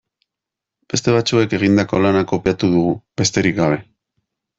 Beste 0.93 1.13
batzuek 1.15 1.53
egindako 1.57 1.99
lana 2.05 2.23
kopiatu 2.31 2.71
dugu, 2.77 2.95
besterik 3.23 3.61
gabe. 3.61 3.79